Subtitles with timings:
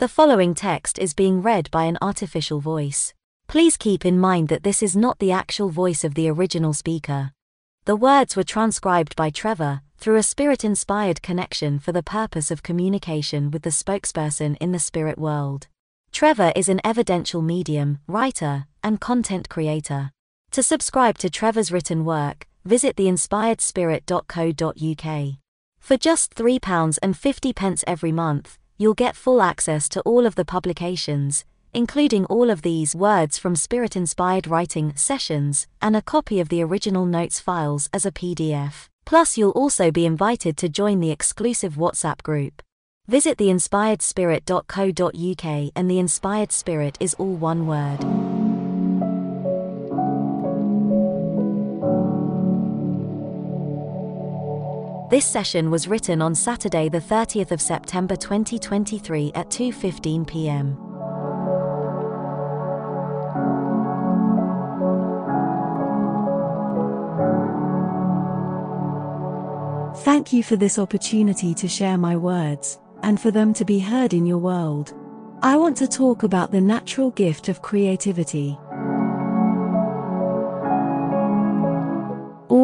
[0.00, 3.12] The following text is being read by an artificial voice.
[3.48, 7.32] Please keep in mind that this is not the actual voice of the original speaker.
[7.84, 12.62] The words were transcribed by Trevor through a spirit inspired connection for the purpose of
[12.62, 15.66] communication with the spokesperson in the spirit world.
[16.12, 20.12] Trevor is an evidential medium, writer, and content creator.
[20.52, 25.34] To subscribe to Trevor's written work, visit theinspiredspirit.co.uk.
[25.78, 31.44] For just £3.50 every month, you'll get full access to all of the publications,
[31.74, 36.62] including all of these words from spirit inspired writing sessions, and a copy of the
[36.62, 38.88] original notes files as a PDF.
[39.04, 42.62] Plus, you'll also be invited to join the exclusive WhatsApp group.
[43.06, 48.39] Visit theinspiredspirit.co.uk, and the Inspired Spirit is all one word.
[55.10, 60.76] This session was written on Saturday the 30th of September 2023 at 2:15 p.m.
[70.04, 74.14] Thank you for this opportunity to share my words and for them to be heard
[74.14, 74.94] in your world.
[75.42, 78.56] I want to talk about the natural gift of creativity.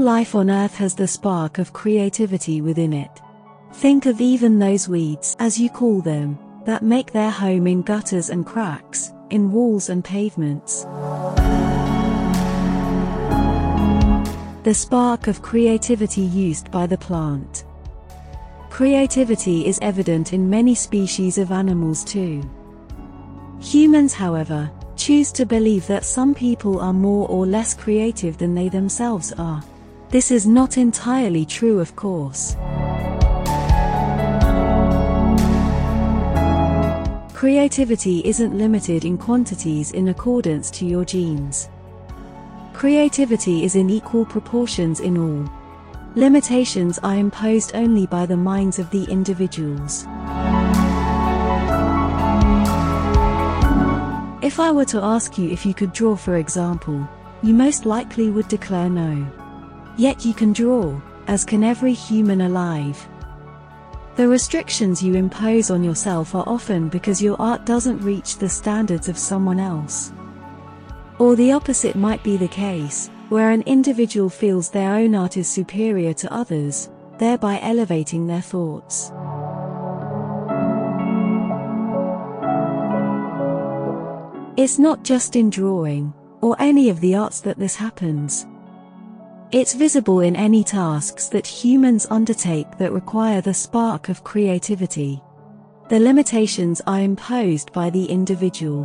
[0.00, 3.20] All life on earth has the spark of creativity within it.
[3.74, 8.30] Think of even those weeds, as you call them, that make their home in gutters
[8.30, 10.84] and cracks, in walls and pavements.
[14.64, 17.64] The spark of creativity used by the plant.
[18.70, 22.42] Creativity is evident in many species of animals too.
[23.60, 28.70] Humans, however, choose to believe that some people are more or less creative than they
[28.70, 29.62] themselves are.
[30.10, 32.56] This is not entirely true, of course.
[37.32, 41.68] Creativity isn't limited in quantities in accordance to your genes.
[42.72, 45.48] Creativity is in equal proportions in all.
[46.16, 50.06] Limitations are imposed only by the minds of the individuals.
[54.42, 57.08] If I were to ask you if you could draw, for example,
[57.44, 59.39] you most likely would declare no.
[59.96, 63.08] Yet you can draw, as can every human alive.
[64.16, 69.08] The restrictions you impose on yourself are often because your art doesn't reach the standards
[69.08, 70.12] of someone else.
[71.18, 75.48] Or the opposite might be the case, where an individual feels their own art is
[75.48, 79.12] superior to others, thereby elevating their thoughts.
[84.56, 88.46] It's not just in drawing, or any of the arts that this happens.
[89.52, 95.20] It's visible in any tasks that humans undertake that require the spark of creativity.
[95.88, 98.84] The limitations are imposed by the individual.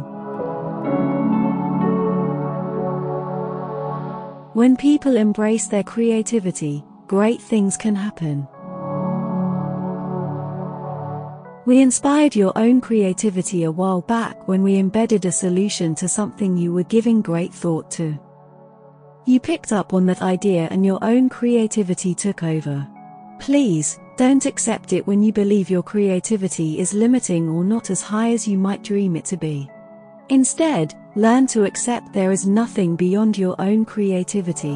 [4.53, 8.47] When people embrace their creativity, great things can happen.
[11.67, 16.57] We inspired your own creativity a while back when we embedded a solution to something
[16.57, 18.17] you were giving great thought to.
[19.27, 22.87] You picked up on that idea and your own creativity took over.
[23.39, 28.33] Please, don't accept it when you believe your creativity is limiting or not as high
[28.33, 29.67] as you might dream it to be.
[30.29, 34.75] Instead, learn to accept there is nothing beyond your own creativity.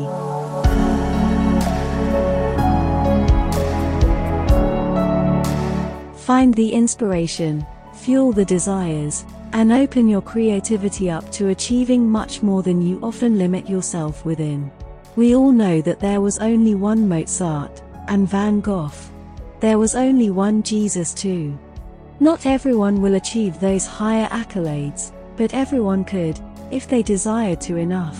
[6.26, 12.64] Find the inspiration, fuel the desires, and open your creativity up to achieving much more
[12.64, 14.72] than you often limit yourself within.
[15.16, 18.92] We all know that there was only one Mozart, and Van Gogh.
[19.60, 21.58] There was only one Jesus too.
[22.20, 26.40] Not everyone will achieve those higher accolades, but everyone could,
[26.72, 28.20] if they desired to enough.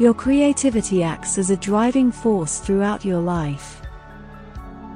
[0.00, 3.82] Your creativity acts as a driving force throughout your life.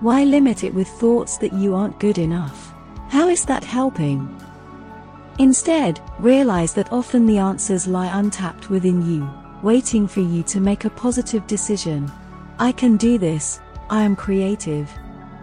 [0.04, 2.74] Why limit it with thoughts that you aren't good enough?
[3.08, 4.38] How is that helping?
[5.38, 9.26] Instead, realize that often the answers lie untapped within you,
[9.62, 12.12] waiting for you to make a positive decision.
[12.58, 14.90] I can do this, I am creative.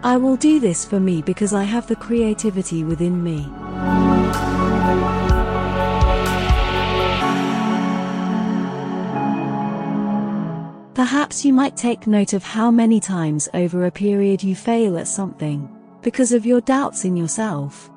[0.04, 3.52] I will do this for me because I have the creativity within me.
[10.94, 15.08] Perhaps you might take note of how many times over a period you fail at
[15.08, 15.66] something,
[16.02, 17.90] because of your doubts in yourself.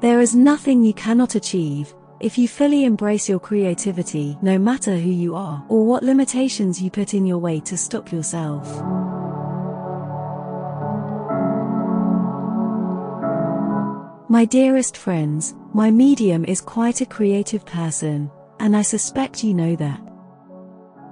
[0.00, 5.08] There is nothing you cannot achieve, if you fully embrace your creativity, no matter who
[5.08, 8.66] you are, or what limitations you put in your way to stop yourself.
[14.28, 19.76] My dearest friends, my medium is quite a creative person, and I suspect you know
[19.76, 20.15] that.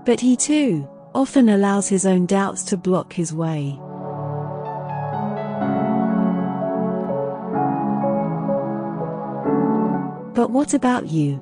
[0.05, 3.79] But he too, often allows his own doubts to block his way.
[10.35, 11.37] But what about you?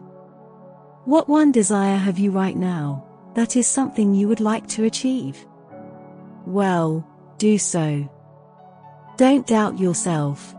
[1.06, 3.05] What one desire have you right now,
[3.35, 5.44] that is something you would like to achieve?
[6.47, 7.05] Well,
[7.38, 8.09] do so.
[9.17, 10.55] Don't doubt yourself.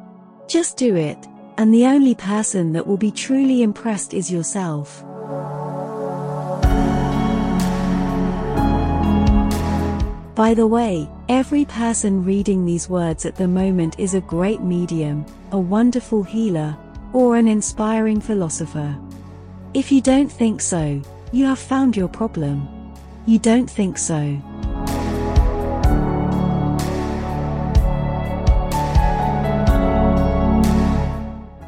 [0.47, 1.27] Just do it,
[1.57, 5.05] and the only person that will be truly impressed is yourself.
[10.35, 15.27] By the way, every person reading these words at the moment is a great medium,
[15.51, 16.75] a wonderful healer,
[17.13, 18.97] or an inspiring philosopher.
[19.75, 20.99] If you don't think so,
[21.31, 22.67] you have found your problem.
[23.27, 24.41] You don't think so.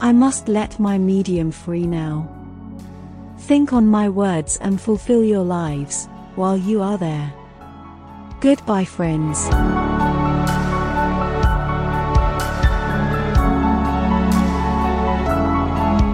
[0.02, 2.28] I must let my medium free now.
[3.38, 7.32] Think on my words and fulfill your lives while you are there.
[8.46, 9.50] Goodbye, friends.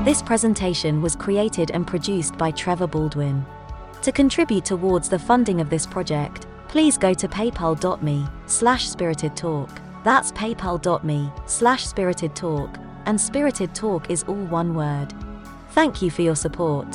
[0.06, 3.46] This presentation was created and produced by Trevor Baldwin.
[4.04, 9.70] To contribute towards the funding of this project, please go to paypal.me slash spirited talk.
[10.06, 15.14] That's paypal.me slash spirited talk and Spirited Talk is all one word.
[15.72, 16.88] Thank you for your support.